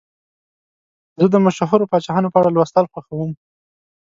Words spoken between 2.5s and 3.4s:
لوستل خوښوم.